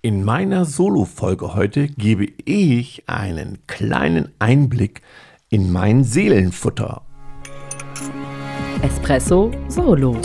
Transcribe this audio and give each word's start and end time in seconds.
In 0.00 0.22
meiner 0.22 0.64
Solo-Folge 0.64 1.56
heute 1.56 1.88
gebe 1.88 2.28
ich 2.44 3.02
einen 3.08 3.58
kleinen 3.66 4.28
Einblick 4.38 5.02
in 5.48 5.72
mein 5.72 6.04
Seelenfutter. 6.04 7.02
Espresso 8.80 9.50
Solo. 9.66 10.16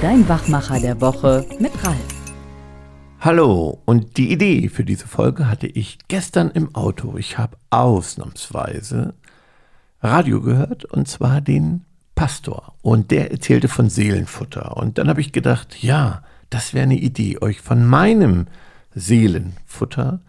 Dein 0.00 0.26
Wachmacher 0.30 0.80
der 0.80 0.98
Woche 0.98 1.44
mit 1.60 1.72
Ralf. 1.84 1.98
Hallo, 3.20 3.82
und 3.84 4.16
die 4.16 4.32
Idee 4.32 4.70
für 4.70 4.84
diese 4.84 5.06
Folge 5.06 5.46
hatte 5.50 5.66
ich 5.66 5.98
gestern 6.08 6.50
im 6.50 6.74
Auto. 6.74 7.18
Ich 7.18 7.36
habe 7.36 7.58
ausnahmsweise 7.68 9.12
Radio 10.00 10.40
gehört 10.40 10.86
und 10.86 11.06
zwar 11.06 11.42
den 11.42 11.84
Pastor 12.14 12.72
und 12.80 13.10
der 13.10 13.30
erzählte 13.30 13.68
von 13.68 13.90
Seelenfutter. 13.90 14.74
Und 14.78 14.96
dann 14.96 15.10
habe 15.10 15.20
ich 15.20 15.32
gedacht, 15.32 15.82
ja, 15.82 16.22
das 16.48 16.72
wäre 16.72 16.84
eine 16.84 16.96
Idee, 16.96 17.42
euch 17.42 17.60
von 17.60 17.84
meinem 17.84 18.46
Seelenfutter 18.96 20.20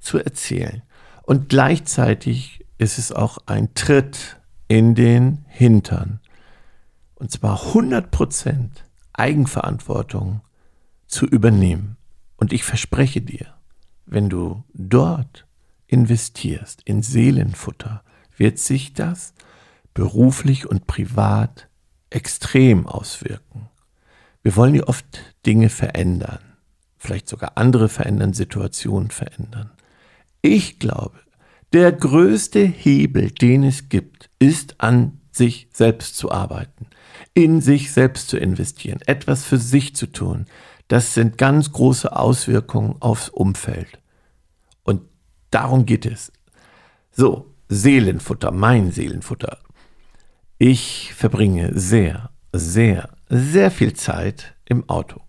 zu 0.00 0.18
erzählen. 0.18 0.82
Und 1.22 1.48
gleichzeitig 1.48 2.64
ist 2.78 2.98
es 2.98 3.12
auch 3.12 3.38
ein 3.46 3.74
Tritt 3.74 4.40
in 4.66 4.94
den 4.94 5.44
Hintern. 5.48 6.20
Und 7.14 7.30
zwar 7.30 7.58
100% 7.58 8.70
Eigenverantwortung 9.12 10.40
zu 11.06 11.26
übernehmen. 11.26 11.96
Und 12.36 12.52
ich 12.52 12.64
verspreche 12.64 13.20
dir, 13.20 13.54
wenn 14.06 14.28
du 14.28 14.64
dort 14.72 15.46
investierst 15.86 16.82
in 16.82 17.02
Seelenfutter, 17.02 18.02
wird 18.36 18.58
sich 18.58 18.94
das 18.94 19.34
beruflich 19.92 20.66
und 20.66 20.86
privat 20.86 21.68
extrem 22.10 22.86
auswirken. 22.86 23.68
Wir 24.42 24.56
wollen 24.56 24.74
ja 24.74 24.84
oft 24.84 25.34
Dinge 25.46 25.68
verändern 25.68 26.53
vielleicht 27.04 27.28
sogar 27.28 27.52
andere 27.56 27.88
verändern, 27.88 28.32
Situationen 28.32 29.10
verändern. 29.10 29.70
Ich 30.42 30.78
glaube, 30.78 31.18
der 31.72 31.92
größte 31.92 32.60
Hebel, 32.64 33.30
den 33.30 33.64
es 33.64 33.88
gibt, 33.88 34.30
ist 34.38 34.80
an 34.80 35.20
sich 35.32 35.68
selbst 35.72 36.16
zu 36.16 36.30
arbeiten, 36.30 36.86
in 37.34 37.60
sich 37.60 37.92
selbst 37.92 38.28
zu 38.28 38.38
investieren, 38.38 39.00
etwas 39.06 39.44
für 39.44 39.58
sich 39.58 39.94
zu 39.96 40.06
tun. 40.06 40.46
Das 40.88 41.14
sind 41.14 41.38
ganz 41.38 41.72
große 41.72 42.14
Auswirkungen 42.14 42.96
aufs 43.00 43.28
Umfeld. 43.28 43.98
Und 44.82 45.02
darum 45.50 45.86
geht 45.86 46.06
es. 46.06 46.32
So, 47.10 47.54
Seelenfutter, 47.68 48.50
mein 48.50 48.92
Seelenfutter. 48.92 49.58
Ich 50.58 51.12
verbringe 51.14 51.78
sehr, 51.78 52.30
sehr, 52.52 53.10
sehr 53.28 53.70
viel 53.70 53.94
Zeit 53.94 54.54
im 54.64 54.88
Auto. 54.88 55.20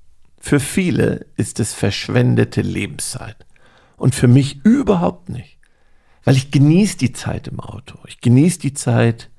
Für 0.48 0.60
viele 0.60 1.26
ist 1.38 1.60
es 1.60 1.74
verschwendete 1.74 2.62
Lebenszeit. 2.62 3.48
Und 3.98 4.14
für 4.14 4.28
mich 4.28 4.64
überhaupt 4.64 5.28
nicht. 5.28 5.58
Weil 6.24 6.36
ich 6.36 6.52
genieße 6.52 7.00
die 7.00 7.14
Zeit 7.14 7.48
im 7.48 7.60
Auto. 7.60 7.98
Ich 8.06 8.22
genieße 8.22 8.60
die 8.60 8.76
Zeit 8.76 9.32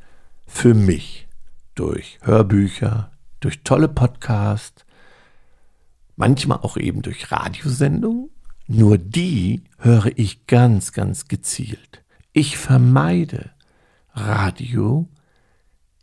für 0.48 0.74
mich. 0.74 1.28
Durch 1.76 2.18
Hörbücher, 2.22 3.12
durch 3.38 3.62
tolle 3.62 3.86
Podcasts, 3.86 4.84
manchmal 6.16 6.58
auch 6.62 6.76
eben 6.76 7.02
durch 7.02 7.30
Radiosendungen. 7.30 8.30
Nur 8.66 8.98
die 8.98 9.62
höre 9.78 10.10
ich 10.18 10.48
ganz, 10.48 10.92
ganz 10.92 11.28
gezielt. 11.28 12.02
Ich 12.32 12.58
vermeide 12.58 13.50
Radio 14.12 15.08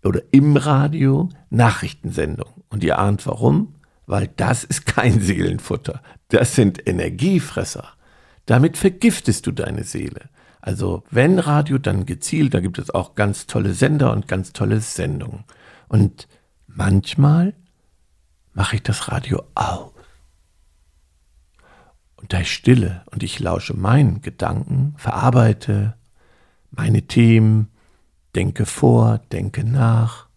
oder 0.02 0.22
im 0.32 0.56
Radio 0.56 1.28
Nachrichtensendungen. 1.50 2.64
Und 2.70 2.86
ihr 2.86 3.00
ahnt 3.00 3.28
warum? 3.28 3.76
Weil 4.06 4.28
das 4.36 4.64
ist 4.64 4.86
kein 4.86 5.20
Seelenfutter. 5.22 6.02
Das 6.30 6.56
sind 6.56 6.88
Energiefresser. 6.88 7.90
Damit 8.46 8.78
vergiftest 8.78 9.48
du 9.48 9.52
deine 9.52 9.84
Seele. 9.84 10.30
Also 10.62 11.04
wenn 11.10 11.40
Radio, 11.40 11.78
dann 11.78 12.06
gezielt, 12.06 12.54
da 12.54 12.60
gibt 12.60 12.80
es 12.80 12.90
auch 12.90 13.16
ganz 13.16 13.48
tolle 13.48 13.74
Sender 13.74 14.12
und 14.12 14.28
ganz 14.28 14.54
tolle 14.54 14.80
Sendungen. 14.80 15.44
Und 15.88 16.28
manchmal 16.68 17.54
mache 18.54 18.78
ich 18.78 18.84
das 18.84 19.12
Radio 19.12 19.44
aus. 19.56 19.92
Und 22.16 22.32
da 22.32 22.40
ist 22.40 22.50
Stille 22.50 23.04
und 23.12 23.22
ich 23.22 23.40
lausche 23.40 23.74
meinen 23.74 24.22
Gedanken, 24.22 24.94
verarbeite 24.98 25.96
meine 26.72 27.02
Themen, 27.02 27.68
denke 28.34 28.66
vor, 28.66 29.20
denke 29.34 29.66
nach. 29.66 30.28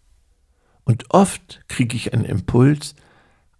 Und 0.83 1.05
oft 1.11 1.61
kriege 1.69 1.95
ich 1.95 2.13
einen 2.13 2.25
Impuls, 2.25 2.93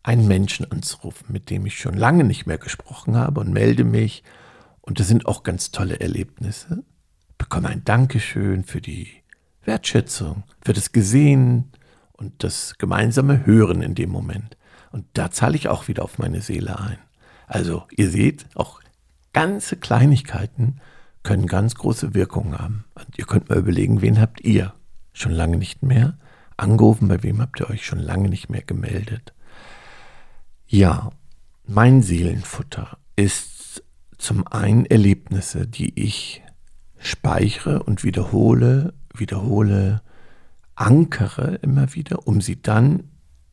einen 0.07 0.25
Menschen 0.25 0.71
anzurufen, 0.71 1.25
mit 1.29 1.49
dem 1.49 1.65
ich 1.65 1.77
schon 1.77 1.95
lange 1.95 2.23
nicht 2.23 2.45
mehr 2.45 2.57
gesprochen 2.57 3.17
habe 3.17 3.41
und 3.41 3.51
melde 3.51 3.83
mich. 3.83 4.23
Und 4.79 5.01
das 5.01 5.09
sind 5.09 5.25
auch 5.25 5.43
ganz 5.43 5.71
tolle 5.71 5.99
Erlebnisse. 5.99 6.85
Bekomme 7.37 7.67
ein 7.67 7.83
Dankeschön 7.83 8.63
für 8.63 8.79
die 8.79 9.09
Wertschätzung, 9.65 10.43
für 10.63 10.71
das 10.71 10.93
Gesehen 10.93 11.73
und 12.13 12.41
das 12.45 12.77
gemeinsame 12.77 13.45
Hören 13.45 13.81
in 13.81 13.95
dem 13.95 14.09
Moment. 14.09 14.55
Und 14.91 15.05
da 15.13 15.29
zahle 15.29 15.57
ich 15.57 15.67
auch 15.67 15.89
wieder 15.89 16.03
auf 16.03 16.19
meine 16.19 16.39
Seele 16.39 16.79
ein. 16.79 16.99
Also 17.45 17.83
ihr 17.91 18.09
seht, 18.09 18.45
auch 18.55 18.79
ganze 19.33 19.75
Kleinigkeiten 19.75 20.79
können 21.23 21.47
ganz 21.47 21.75
große 21.75 22.13
Wirkungen 22.13 22.57
haben. 22.57 22.85
Und 22.95 23.19
ihr 23.19 23.25
könnt 23.25 23.49
mal 23.49 23.57
überlegen, 23.57 24.01
wen 24.01 24.21
habt 24.21 24.39
ihr 24.39 24.73
schon 25.11 25.33
lange 25.33 25.57
nicht 25.57 25.83
mehr 25.83 26.17
angerufen, 26.55 27.09
bei 27.09 27.23
wem 27.23 27.41
habt 27.41 27.59
ihr 27.59 27.69
euch 27.69 27.85
schon 27.85 27.99
lange 27.99 28.29
nicht 28.29 28.49
mehr 28.49 28.63
gemeldet. 28.63 29.33
Ja, 30.69 31.11
mein 31.65 32.01
Seelenfutter 32.01 32.97
ist 33.15 33.83
zum 34.17 34.45
einen 34.47 34.85
Erlebnisse, 34.85 35.65
die 35.65 35.97
ich 35.97 36.43
speichere 36.97 37.83
und 37.83 38.03
wiederhole, 38.03 38.93
wiederhole, 39.15 40.01
ankere 40.75 41.55
immer 41.61 41.95
wieder, 41.95 42.27
um 42.27 42.41
sie 42.41 42.61
dann 42.61 43.05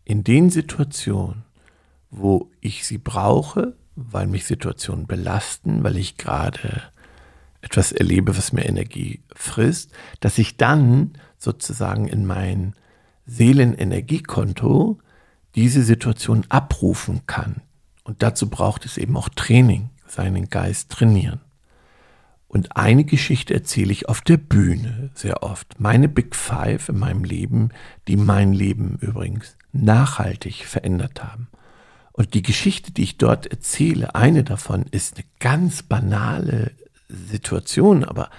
in 0.04 0.24
den 0.24 0.50
Situationen, 0.50 1.44
wo 2.10 2.50
ich 2.60 2.84
sie 2.84 2.98
brauche, 2.98 3.76
weil 3.94 4.26
mich 4.26 4.44
Situationen 4.44 5.06
belasten, 5.06 5.84
weil 5.84 5.96
ich 5.96 6.16
gerade 6.16 6.82
etwas 7.60 7.92
erlebe, 7.92 8.36
was 8.36 8.52
mir 8.52 8.66
Energie 8.66 9.22
frisst, 9.36 9.92
dass 10.18 10.36
ich 10.38 10.56
dann 10.56 11.12
sozusagen 11.38 12.08
in 12.08 12.26
mein 12.26 12.74
Seelenenergiekonto 13.26 14.98
diese 15.54 15.82
Situation 15.82 16.44
abrufen 16.48 17.26
kann. 17.26 17.62
Und 18.02 18.22
dazu 18.22 18.50
braucht 18.50 18.84
es 18.84 18.98
eben 18.98 19.16
auch 19.16 19.28
Training, 19.28 19.90
seinen 20.06 20.48
Geist 20.48 20.90
trainieren. 20.90 21.40
Und 22.48 22.76
eine 22.76 23.04
Geschichte 23.04 23.52
erzähle 23.52 23.90
ich 23.90 24.08
auf 24.08 24.20
der 24.20 24.36
Bühne 24.36 25.10
sehr 25.14 25.42
oft. 25.42 25.80
Meine 25.80 26.08
Big 26.08 26.36
Five 26.36 26.88
in 26.88 26.98
meinem 26.98 27.24
Leben, 27.24 27.70
die 28.06 28.16
mein 28.16 28.52
Leben 28.52 28.96
übrigens 29.00 29.56
nachhaltig 29.72 30.64
verändert 30.64 31.24
haben. 31.24 31.48
Und 32.12 32.34
die 32.34 32.42
Geschichte, 32.42 32.92
die 32.92 33.02
ich 33.02 33.18
dort 33.18 33.46
erzähle, 33.48 34.14
eine 34.14 34.44
davon 34.44 34.84
ist 34.92 35.16
eine 35.16 35.24
ganz 35.40 35.82
banale 35.82 36.70
Situation, 37.08 38.04
aber 38.04 38.30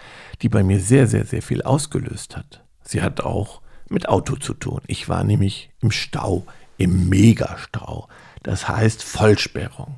die 0.42 0.48
bei 0.48 0.64
mir 0.64 0.80
sehr, 0.80 1.08
sehr, 1.08 1.26
sehr 1.26 1.42
viel 1.42 1.62
ausgelöst 1.62 2.38
hat. 2.38 2.64
Sie 2.84 3.02
hat 3.02 3.20
auch 3.20 3.62
mit 3.90 4.08
Auto 4.08 4.38
zu 4.38 4.54
tun. 4.54 4.82
Ich 4.88 5.10
war 5.10 5.26
nämlich 5.26 5.72
im 5.82 5.92
Stau 5.92 6.46
im 6.78 7.10
Megastau. 7.10 8.08
Das 8.44 8.68
heißt 8.68 9.04
Vollsperrung. 9.04 9.98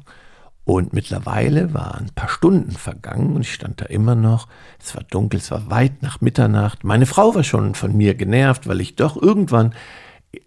Und 0.68 0.92
mittlerweile 0.92 1.74
waren 1.74 2.08
ein 2.08 2.14
paar 2.14 2.28
Stunden 2.28 2.72
vergangen 2.72 3.38
und 3.38 3.42
ich 3.42 3.54
stand 3.54 3.80
da 3.80 3.86
immer 3.86 4.16
noch. 4.16 4.50
Es 4.84 4.96
war 4.96 5.04
dunkel, 5.04 5.40
es 5.40 5.50
war 5.50 5.70
weit 5.70 6.04
nach 6.04 6.20
Mitternacht. 6.20 6.84
Meine 6.84 7.06
Frau 7.06 7.34
war 7.36 7.46
schon 7.46 7.74
von 7.74 7.96
mir 7.96 8.16
genervt, 8.16 8.68
weil 8.68 8.82
ich 8.82 8.98
doch 8.98 9.16
irgendwann, 9.16 9.74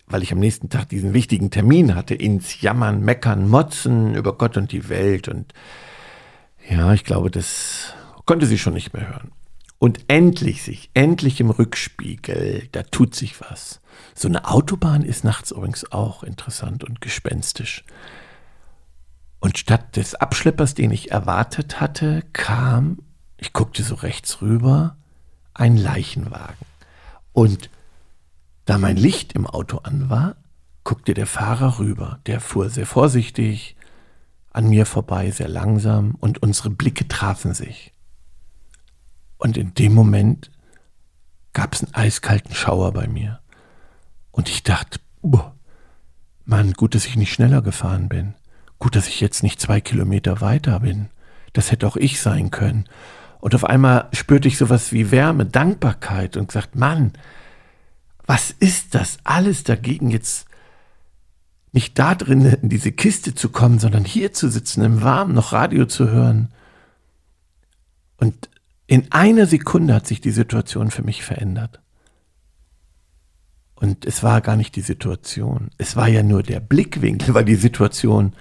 weil 0.06 0.22
ich 0.22 0.30
am 0.30 0.38
nächsten 0.38 0.68
Tag 0.68 0.90
diesen 0.90 1.14
wichtigen 1.14 1.50
Termin 1.50 1.94
hatte, 1.94 2.14
ins 2.14 2.60
Jammern, 2.60 3.00
Meckern, 3.00 3.48
Motzen 3.48 4.14
über 4.14 4.36
Gott 4.36 4.58
und 4.58 4.72
die 4.72 4.90
Welt. 4.90 5.26
Und 5.26 5.54
ja, 6.68 6.92
ich 6.92 7.04
glaube, 7.04 7.30
das 7.30 7.94
konnte 8.26 8.44
sie 8.44 8.58
schon 8.58 8.74
nicht 8.74 8.92
mehr 8.92 9.08
hören. 9.08 9.32
Und 9.80 10.00
endlich 10.08 10.62
sich, 10.62 10.90
endlich 10.92 11.40
im 11.40 11.48
Rückspiegel, 11.48 12.68
da 12.70 12.82
tut 12.82 13.14
sich 13.14 13.40
was. 13.40 13.80
So 14.14 14.28
eine 14.28 14.46
Autobahn 14.46 15.02
ist 15.02 15.24
nachts 15.24 15.52
übrigens 15.52 15.90
auch 15.90 16.22
interessant 16.22 16.84
und 16.84 17.00
gespenstisch. 17.00 17.84
Und 19.38 19.56
statt 19.56 19.96
des 19.96 20.14
Abschleppers, 20.14 20.74
den 20.74 20.90
ich 20.90 21.12
erwartet 21.12 21.80
hatte, 21.80 22.22
kam, 22.34 22.98
ich 23.38 23.54
guckte 23.54 23.82
so 23.82 23.94
rechts 23.94 24.42
rüber, 24.42 24.98
ein 25.54 25.78
Leichenwagen. 25.78 26.66
Und 27.32 27.70
da 28.66 28.76
mein 28.76 28.98
Licht 28.98 29.32
im 29.32 29.46
Auto 29.46 29.78
an 29.78 30.10
war, 30.10 30.36
guckte 30.84 31.14
der 31.14 31.26
Fahrer 31.26 31.78
rüber. 31.78 32.18
Der 32.26 32.40
fuhr 32.40 32.68
sehr 32.68 32.84
vorsichtig 32.84 33.76
an 34.50 34.68
mir 34.68 34.84
vorbei, 34.84 35.30
sehr 35.30 35.48
langsam, 35.48 36.16
und 36.20 36.42
unsere 36.42 36.68
Blicke 36.68 37.08
trafen 37.08 37.54
sich. 37.54 37.94
Und 39.40 39.56
in 39.56 39.72
dem 39.74 39.94
Moment 39.94 40.50
gab 41.54 41.74
es 41.74 41.82
einen 41.82 41.94
eiskalten 41.94 42.54
Schauer 42.54 42.92
bei 42.92 43.08
mir. 43.08 43.40
Und 44.30 44.48
ich 44.50 44.62
dachte, 44.62 45.00
boah, 45.22 45.54
Mann, 46.44 46.74
gut, 46.74 46.94
dass 46.94 47.06
ich 47.06 47.16
nicht 47.16 47.32
schneller 47.32 47.62
gefahren 47.62 48.08
bin. 48.08 48.34
gut, 48.78 48.96
dass 48.96 49.08
ich 49.08 49.20
jetzt 49.20 49.42
nicht 49.42 49.60
zwei 49.60 49.80
Kilometer 49.80 50.40
weiter 50.40 50.80
bin. 50.80 51.10
Das 51.52 51.70
hätte 51.70 51.86
auch 51.86 51.96
ich 51.96 52.20
sein 52.20 52.50
können. 52.50 52.84
Und 53.40 53.54
auf 53.54 53.64
einmal 53.64 54.08
spürte 54.12 54.48
ich 54.48 54.56
sowas 54.56 54.92
wie 54.92 55.10
Wärme, 55.10 55.46
Dankbarkeit 55.46 56.36
und 56.36 56.48
gesagt, 56.48 56.76
Mann, 56.76 57.12
was 58.26 58.50
ist 58.50 58.94
das 58.94 59.18
alles 59.24 59.64
dagegen 59.64 60.10
jetzt 60.10 60.46
nicht 61.72 61.98
da 61.98 62.14
drin 62.14 62.44
in 62.44 62.68
diese 62.68 62.92
Kiste 62.92 63.34
zu 63.34 63.48
kommen, 63.48 63.78
sondern 63.78 64.04
hier 64.04 64.32
zu 64.32 64.48
sitzen, 64.48 64.82
im 64.82 65.02
Warmen 65.02 65.34
noch 65.34 65.52
Radio 65.52 65.86
zu 65.86 66.08
hören. 66.08 66.52
Und 68.16 68.48
in 68.90 69.12
einer 69.12 69.46
Sekunde 69.46 69.94
hat 69.94 70.08
sich 70.08 70.20
die 70.20 70.32
Situation 70.32 70.90
für 70.90 71.04
mich 71.04 71.22
verändert. 71.22 71.80
Und 73.76 74.04
es 74.04 74.24
war 74.24 74.40
gar 74.40 74.56
nicht 74.56 74.74
die 74.74 74.80
Situation. 74.80 75.70
Es 75.78 75.94
war 75.94 76.08
ja 76.08 76.24
nur 76.24 76.42
der 76.42 76.58
Blickwinkel, 76.58 77.32
weil 77.32 77.44
die 77.44 77.54
Situation 77.54 78.32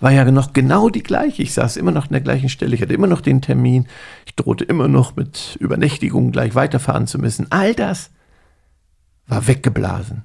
war 0.00 0.10
ja 0.10 0.24
noch 0.30 0.54
genau 0.54 0.88
die 0.88 1.02
gleiche. 1.02 1.42
Ich 1.42 1.52
saß 1.52 1.76
immer 1.76 1.90
noch 1.90 2.04
an 2.04 2.12
der 2.12 2.22
gleichen 2.22 2.48
Stelle. 2.48 2.74
Ich 2.74 2.80
hatte 2.80 2.94
immer 2.94 3.06
noch 3.06 3.20
den 3.20 3.42
Termin. 3.42 3.86
Ich 4.24 4.34
drohte 4.34 4.64
immer 4.64 4.88
noch 4.88 5.14
mit 5.14 5.58
Übernächtigung 5.60 6.32
gleich 6.32 6.54
weiterfahren 6.54 7.06
zu 7.06 7.18
müssen. 7.18 7.46
All 7.50 7.74
das 7.74 8.10
war 9.26 9.46
weggeblasen. 9.46 10.24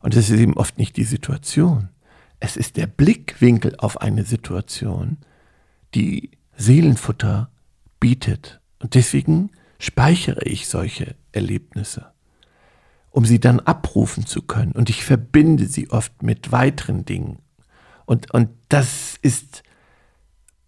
Und 0.00 0.16
es 0.16 0.28
ist 0.28 0.40
eben 0.40 0.56
oft 0.56 0.76
nicht 0.76 0.96
die 0.96 1.04
Situation. 1.04 1.88
Es 2.40 2.56
ist 2.56 2.76
der 2.76 2.88
Blickwinkel 2.88 3.76
auf 3.78 4.00
eine 4.00 4.24
Situation, 4.24 5.18
die 5.94 6.32
Seelenfutter 6.56 7.48
bietet. 8.00 8.58
Und 8.82 8.94
deswegen 8.94 9.50
speichere 9.78 10.42
ich 10.44 10.68
solche 10.68 11.14
Erlebnisse, 11.30 12.12
um 13.10 13.24
sie 13.24 13.38
dann 13.38 13.60
abrufen 13.60 14.26
zu 14.26 14.42
können. 14.42 14.72
Und 14.72 14.90
ich 14.90 15.04
verbinde 15.04 15.66
sie 15.66 15.90
oft 15.90 16.22
mit 16.22 16.50
weiteren 16.50 17.04
Dingen. 17.04 17.38
Und, 18.04 18.32
und 18.34 18.50
das 18.68 19.16
ist 19.22 19.62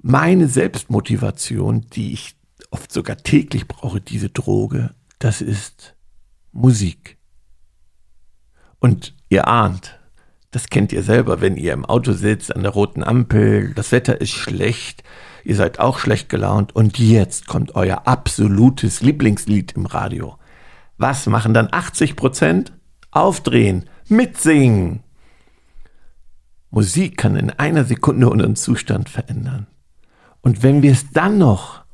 meine 0.01 0.49
Selbstmotivation, 0.49 1.87
die 1.93 2.13
ich 2.13 2.37
oft 2.71 2.93
sogar 2.93 3.17
täglich 3.17 3.67
brauche, 3.67 4.01
diese 4.01 4.31
Droge. 4.31 4.95
Das 5.19 5.41
ist 5.41 5.95
Musik. 6.53 7.19
Und 8.79 9.15
ihr 9.29 9.49
ahnt, 9.49 9.99
das 10.53 10.69
kennt 10.69 10.93
ihr 10.93 11.03
selber, 11.03 11.41
wenn 11.41 11.57
ihr 11.57 11.73
im 11.73 11.85
Auto 11.85 12.13
sitzt 12.13 12.55
an 12.55 12.63
der 12.63 12.71
roten 12.71 13.03
Ampel, 13.03 13.75
das 13.75 13.91
Wetter 13.91 14.21
ist 14.21 14.31
schlecht, 14.31 15.03
ihr 15.45 15.57
seid 15.57 15.79
auch 15.79 15.99
schlecht 15.99 16.29
gelaunt 16.29 16.75
und 16.75 16.99
jetzt 16.99 17.47
kommt 17.47 17.75
euer 17.75 18.07
absolutes 18.07 19.01
Lieblingslied 19.01 19.73
im 19.73 19.87
Radio. 19.87 20.37
Was 20.99 21.27
machen 21.27 21.55
dann 21.55 21.69
80 21.71 22.17
Prozent? 22.17 22.73
Aufdrehen, 23.11 23.89
mitsingen. 24.09 25.03
Musik 26.71 27.17
kann 27.17 27.37
in 27.37 27.51
einer 27.51 27.85
Sekunde 27.85 28.29
unseren 28.29 28.57
Zustand 28.57 29.09
verändern. 29.09 29.67
Und 30.41 30.63
wenn 30.63 30.83
wir 30.83 30.93
es 30.93 31.11
dann 31.13 31.39
noch 31.39 31.85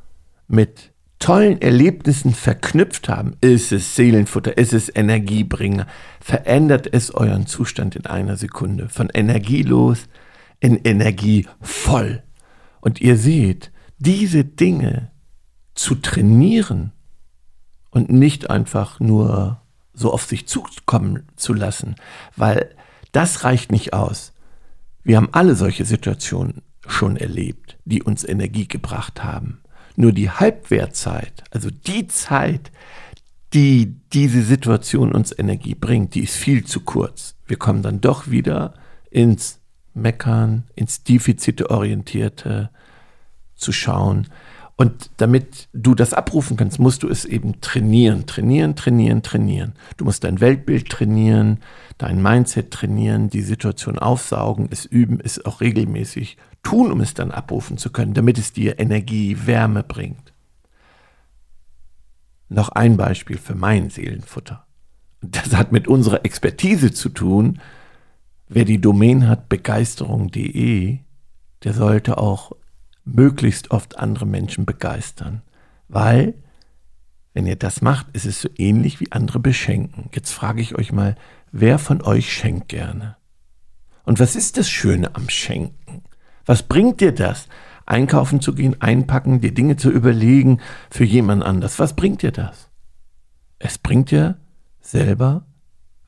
mit 0.49 0.93
tollen 1.19 1.61
Erlebnissen 1.61 2.33
verknüpft 2.35 3.09
haben, 3.09 3.37
ist 3.41 3.73
es 3.73 3.95
Seelenfutter, 3.95 4.57
ist 4.57 4.73
es 4.73 4.91
Energiebringer, 4.95 5.87
verändert 6.21 6.89
es 6.93 7.15
euren 7.15 7.47
Zustand 7.47 7.95
in 7.95 8.07
einer 8.07 8.37
Sekunde. 8.37 8.89
Von 8.89 9.11
energielos 9.11 10.09
in 10.61 10.77
energievoll. 10.77 12.23
Und 12.81 13.01
ihr 13.01 13.17
seht, 13.17 13.73
diese 13.99 14.45
Dinge 14.45 15.11
zu 15.75 15.95
trainieren 15.95 16.93
und 17.91 18.11
nicht 18.11 18.51
einfach 18.51 19.01
nur 19.01 19.61
so 19.93 20.13
auf 20.13 20.25
sich 20.25 20.47
zukommen 20.47 21.27
zu 21.37 21.53
lassen, 21.53 21.97
weil 22.37 22.75
das 23.13 23.45
reicht 23.45 23.73
nicht 23.73 23.93
aus. 23.93 24.33
Wir 25.03 25.17
haben 25.17 25.31
alle 25.33 25.55
solche 25.55 25.85
Situationen 25.85 26.63
schon 26.87 27.17
erlebt, 27.17 27.79
die 27.85 28.03
uns 28.03 28.25
Energie 28.25 28.67
gebracht 28.67 29.23
haben. 29.23 29.63
Nur 29.97 30.13
die 30.13 30.31
Halbwertzeit, 30.31 31.45
also 31.51 31.71
die 31.71 32.07
Zeit, 32.07 32.71
die 33.53 33.97
diese 34.13 34.43
Situation 34.43 35.13
uns 35.13 35.37
Energie 35.37 35.75
bringt, 35.75 36.15
die 36.15 36.23
ist 36.23 36.37
viel 36.37 36.65
zu 36.65 36.81
kurz. 36.81 37.35
Wir 37.47 37.57
kommen 37.57 37.83
dann 37.83 38.01
doch 38.01 38.31
wieder 38.31 38.75
ins 39.11 39.60
Meckern, 39.95 40.65
ins 40.75 41.05
Defizite-orientierte 41.05 42.71
zu 43.55 43.73
schauen. 43.73 44.29
Und 44.77 45.11
damit 45.19 45.69
du 45.75 45.95
das 45.95 46.15
abrufen 46.15 46.57
kannst, 46.57 46.79
musst 46.79 47.03
du 47.03 47.09
es 47.09 47.27
eben 47.27 47.61
trainieren, 47.61 48.25
trainieren, 48.27 48.77
trainieren, 48.77 49.23
trainieren. 49.23 49.75
Du 49.99 50.07
musst 50.07 50.25
dein 50.25 50.41
Weltbild 50.41 50.89
trainieren, 50.89 51.59
dein 51.99 52.23
Mindset 52.23 52.71
trainieren, 52.71 53.29
die 53.29 53.43
Situation 53.43 53.99
aufsaugen, 53.99 54.69
es 54.71 54.87
üben, 54.87 55.21
es 55.23 55.45
auch 55.45 55.61
regelmäßig 55.61 56.39
tun, 56.63 56.91
um 56.91 57.03
es 57.03 57.13
dann 57.13 57.31
abrufen 57.31 57.77
zu 57.77 57.91
können, 57.91 58.15
damit 58.15 58.39
es 58.39 58.55
dir 58.55 58.79
Energie, 58.79 59.37
Wärme 59.45 59.83
bringt. 59.83 60.33
Noch 62.49 62.71
ein 62.71 62.97
Beispiel 62.97 63.37
für 63.37 63.55
mein 63.55 63.91
Seelenfutter. 63.91 64.67
Das 65.21 65.55
hat 65.55 65.73
mit 65.73 65.89
unserer 65.89 66.25
Expertise 66.25 66.91
zu 66.93 67.11
tun. 67.11 67.61
Wer 68.53 68.65
die 68.65 68.81
Domain 68.81 69.29
hat 69.29 69.49
begeisterung.de, 69.49 70.99
der 71.63 71.73
sollte 71.73 72.19
auch 72.19 72.51
möglichst 73.05 73.71
oft 73.71 73.97
andere 73.97 74.27
Menschen 74.27 74.67
begeistern. 74.67 75.43
Weil, 75.87 76.35
wenn 77.33 77.47
ihr 77.47 77.55
das 77.55 77.81
macht, 77.81 78.09
ist 78.13 78.27
es 78.27 78.41
so 78.41 78.49
ähnlich 78.59 78.99
wie 78.99 79.13
andere 79.13 79.39
beschenken. 79.39 80.11
Jetzt 80.13 80.33
frage 80.33 80.61
ich 80.61 80.75
euch 80.75 80.91
mal, 80.91 81.15
wer 81.53 81.79
von 81.79 82.03
euch 82.03 82.33
schenkt 82.33 82.69
gerne? 82.69 83.17
Und 84.03 84.19
was 84.19 84.35
ist 84.35 84.57
das 84.57 84.69
Schöne 84.69 85.15
am 85.15 85.29
Schenken? 85.29 86.03
Was 86.45 86.65
bringt 86.65 87.01
dir 87.01 87.13
das? 87.13 87.47
Einkaufen 87.87 88.41
zu 88.41 88.53
gehen, 88.53 88.83
einpacken, 88.83 89.41
dir 89.41 89.55
Dinge 89.55 89.77
zu 89.77 89.93
überlegen 89.93 90.61
für 90.91 91.05
jemand 91.05 91.45
anders. 91.45 91.79
Was 91.79 91.95
bringt 91.95 92.23
dir 92.23 92.33
das? 92.33 92.69
Es 93.61 93.79
bringt 93.79 94.11
dir 94.11 94.39
selber 94.81 95.47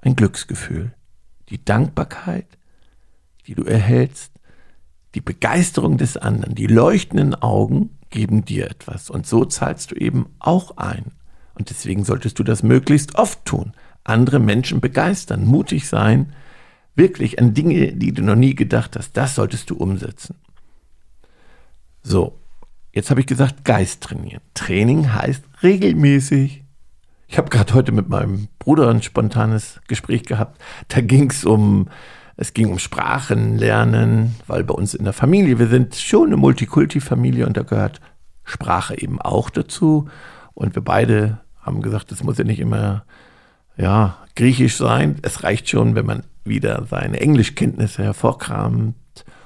ein 0.00 0.16
Glücksgefühl. 0.16 0.92
Die 1.48 1.64
Dankbarkeit, 1.64 2.46
die 3.46 3.54
du 3.54 3.64
erhältst, 3.64 4.32
die 5.14 5.20
Begeisterung 5.20 5.98
des 5.98 6.16
anderen, 6.16 6.54
die 6.54 6.66
leuchtenden 6.66 7.34
Augen 7.34 7.90
geben 8.10 8.44
dir 8.44 8.70
etwas. 8.70 9.10
Und 9.10 9.26
so 9.26 9.44
zahlst 9.44 9.90
du 9.90 9.94
eben 9.96 10.26
auch 10.38 10.76
ein. 10.76 11.12
Und 11.54 11.70
deswegen 11.70 12.04
solltest 12.04 12.38
du 12.38 12.44
das 12.44 12.62
möglichst 12.62 13.16
oft 13.16 13.44
tun. 13.44 13.72
Andere 14.04 14.38
Menschen 14.38 14.80
begeistern, 14.80 15.44
mutig 15.44 15.88
sein, 15.88 16.32
wirklich 16.94 17.38
an 17.38 17.54
Dinge, 17.54 17.92
die 17.92 18.12
du 18.12 18.22
noch 18.22 18.36
nie 18.36 18.54
gedacht 18.54 18.96
hast, 18.96 19.16
das 19.16 19.34
solltest 19.34 19.70
du 19.70 19.76
umsetzen. 19.76 20.36
So, 22.02 22.38
jetzt 22.92 23.10
habe 23.10 23.20
ich 23.20 23.26
gesagt, 23.26 23.64
Geist 23.64 24.02
trainieren. 24.02 24.43
Training 24.55 25.12
heißt 25.12 25.44
regelmäßig. 25.62 26.61
Ich 27.32 27.39
habe 27.39 27.48
gerade 27.48 27.72
heute 27.72 27.93
mit 27.93 28.10
meinem 28.10 28.48
Bruder 28.58 28.91
ein 28.91 29.01
spontanes 29.01 29.81
Gespräch 29.89 30.24
gehabt. 30.24 30.60
Da 30.89 31.01
ging 31.01 31.31
es 31.31 31.46
um, 31.46 31.89
es 32.36 32.53
ging 32.53 32.69
um 32.70 32.79
Sprachenlernen, 32.79 34.34
weil 34.46 34.65
bei 34.65 34.74
uns 34.74 34.93
in 34.93 35.05
der 35.05 35.15
Familie, 35.15 35.58
wir 35.58 35.69
sind 35.69 35.94
schon 35.94 36.27
eine 36.27 36.36
Multikulti-Familie 36.36 37.46
und 37.46 37.56
da 37.56 37.62
gehört 37.62 38.03
Sprache 38.44 39.01
eben 39.01 39.19
auch 39.19 39.48
dazu. 39.48 40.10
Und 40.53 40.74
wir 40.74 40.82
beide 40.84 41.41
haben 41.58 41.81
gesagt, 41.81 42.12
es 42.12 42.22
muss 42.22 42.36
ja 42.36 42.44
nicht 42.44 42.60
immer 42.60 43.06
ja, 43.79 44.19
griechisch 44.36 44.77
sein. 44.77 45.17
Es 45.22 45.43
reicht 45.43 45.70
schon, 45.70 45.94
wenn 45.94 46.05
man 46.05 46.24
wieder 46.44 46.84
seine 46.84 47.19
Englischkenntnisse 47.19 48.03
hervorkramt 48.03 48.94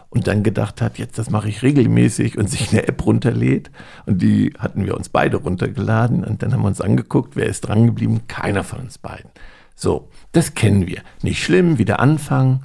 und 0.09 0.27
dann 0.27 0.43
gedacht 0.43 0.81
hat, 0.81 0.99
jetzt 0.99 1.19
das 1.19 1.31
mache 1.31 1.49
ich 1.49 1.63
regelmäßig 1.63 2.39
und 2.39 2.49
sich 2.49 2.71
eine 2.71 2.87
App 2.87 3.05
runterlädt. 3.05 3.71
Und 4.07 4.23
die 4.23 4.53
hatten 4.59 4.85
wir 4.87 4.97
uns 4.97 5.09
beide 5.09 5.37
runtergeladen 5.37 6.25
und 6.25 6.43
dann 6.43 6.53
haben 6.53 6.63
wir 6.63 6.69
uns 6.69 6.81
angeguckt, 6.81 7.37
wer 7.37 7.47
ist 7.47 7.63
dran 7.63 7.87
geblieben? 7.87 8.23
Keiner 8.29 8.65
von 8.65 8.81
uns 8.81 8.99
beiden. 8.99 9.31
So, 9.75 10.09
das 10.33 10.55
kennen 10.55 10.87
wir. 10.87 11.03
Nicht 11.23 11.43
schlimm, 11.43 11.79
wieder 11.79 12.01
anfangen. 12.01 12.65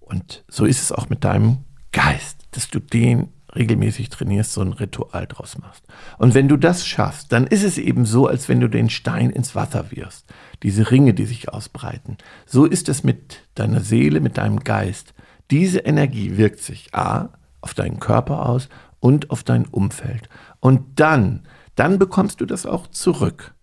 Und 0.00 0.44
so 0.48 0.64
ist 0.64 0.82
es 0.82 0.92
auch 0.92 1.08
mit 1.08 1.24
deinem 1.24 1.58
Geist, 1.92 2.46
dass 2.52 2.68
du 2.68 2.80
den 2.80 3.28
regelmäßig 3.54 4.10
trainierst, 4.10 4.52
so 4.52 4.60
ein 4.60 4.72
Ritual 4.72 5.26
draus 5.26 5.58
machst. 5.58 5.84
Und 6.18 6.34
wenn 6.34 6.48
du 6.48 6.56
das 6.56 6.86
schaffst, 6.86 7.32
dann 7.32 7.46
ist 7.46 7.64
es 7.64 7.78
eben 7.78 8.04
so, 8.04 8.26
als 8.26 8.48
wenn 8.48 8.60
du 8.60 8.68
den 8.68 8.90
Stein 8.90 9.30
ins 9.30 9.54
Wasser 9.54 9.90
wirfst. 9.90 10.26
Diese 10.62 10.90
Ringe, 10.90 11.14
die 11.14 11.24
sich 11.24 11.48
ausbreiten. 11.48 12.18
So 12.44 12.64
ist 12.66 12.88
es 12.88 13.02
mit 13.02 13.42
deiner 13.54 13.80
Seele, 13.80 14.20
mit 14.20 14.38
deinem 14.38 14.60
Geist. 14.60 15.14
Diese 15.50 15.80
Energie 15.80 16.36
wirkt 16.36 16.60
sich 16.60 16.94
A 16.94 17.30
auf 17.60 17.74
deinen 17.74 18.00
Körper 18.00 18.46
aus 18.46 18.68
und 19.00 19.30
auf 19.30 19.44
dein 19.44 19.66
Umfeld. 19.66 20.28
Und 20.60 21.00
dann, 21.00 21.46
dann 21.74 21.98
bekommst 21.98 22.40
du 22.40 22.46
das 22.46 22.66
auch 22.66 22.86
zurück. 22.88 23.54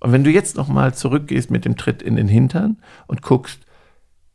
Und 0.00 0.12
wenn 0.12 0.24
du 0.24 0.30
jetzt 0.30 0.56
nochmal 0.56 0.94
zurückgehst 0.94 1.50
mit 1.50 1.64
dem 1.64 1.76
Tritt 1.76 2.02
in 2.02 2.16
den 2.16 2.28
Hintern 2.28 2.80
und 3.06 3.22
guckst, 3.22 3.60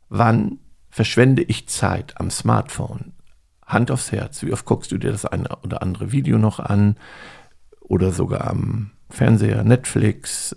wann 0.08 0.58
verschwende 0.88 1.42
ich 1.42 1.68
Zeit 1.68 2.18
am 2.20 2.30
Smartphone, 2.30 3.12
Hand 3.66 3.90
aufs 3.90 4.12
Herz, 4.12 4.42
wie 4.42 4.52
oft 4.52 4.64
guckst 4.64 4.92
du 4.92 4.98
dir 4.98 5.10
das 5.10 5.26
eine 5.26 5.48
oder 5.64 5.82
andere 5.82 6.12
Video 6.12 6.38
noch 6.38 6.60
an 6.60 6.96
oder 7.80 8.12
sogar 8.12 8.46
am 8.46 8.92
Fernseher, 9.10 9.64
Netflix. 9.64 10.56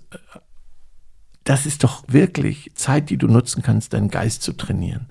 Das 1.44 1.66
ist 1.66 1.84
doch 1.84 2.04
wirklich 2.08 2.72
Zeit, 2.76 3.10
die 3.10 3.18
du 3.18 3.28
nutzen 3.28 3.64
kannst, 3.64 3.94
deinen 3.94 4.10
Geist 4.10 4.44
zu 4.44 4.54
trainieren 4.54 5.08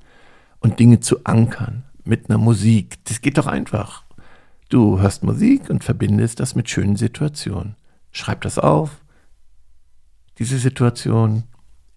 und 0.61 0.79
Dinge 0.79 1.01
zu 1.01 1.25
ankern, 1.25 1.85
mit 2.05 2.29
einer 2.29 2.39
Musik. 2.39 2.99
Das 3.05 3.21
geht 3.21 3.39
doch 3.39 3.47
einfach. 3.47 4.05
Du 4.69 5.01
hörst 5.01 5.23
Musik 5.23 5.71
und 5.71 5.85
verbindest 5.85 6.41
das 6.41 6.55
mit 6.55 6.69
schönen 6.69 6.97
Situationen. 6.97 7.77
Schreib 8.13 8.41
das 8.41 8.59
auf. 8.59 9.01
Diese 10.39 10.59
Situation. 10.59 11.45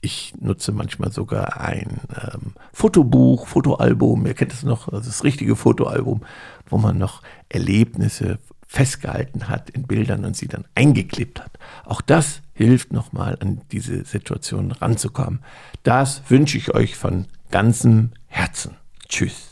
Ich 0.03 0.33
nutze 0.39 0.71
manchmal 0.71 1.11
sogar 1.11 1.61
ein 1.61 1.99
ähm, 2.09 2.53
Fotobuch, 2.73 3.45
Fotoalbum. 3.47 4.25
Ihr 4.25 4.33
kennt 4.33 4.51
es 4.51 4.63
noch, 4.63 4.87
also 4.87 5.05
das 5.05 5.23
richtige 5.23 5.55
Fotoalbum, 5.55 6.21
wo 6.67 6.77
man 6.77 6.97
noch 6.97 7.21
Erlebnisse 7.49 8.39
festgehalten 8.67 9.47
hat 9.47 9.69
in 9.69 9.83
Bildern 9.83 10.25
und 10.25 10.35
sie 10.35 10.47
dann 10.47 10.65
eingeklebt 10.75 11.41
hat. 11.41 11.59
Auch 11.85 12.01
das 12.01 12.41
hilft 12.53 12.93
nochmal 12.93 13.37
an 13.41 13.61
diese 13.71 14.05
Situation 14.05 14.71
ranzukommen. 14.71 15.41
Das 15.83 16.23
wünsche 16.29 16.57
ich 16.57 16.73
euch 16.73 16.95
von 16.95 17.25
ganzem 17.51 18.11
Herzen. 18.31 18.77
Tschüss. 19.07 19.50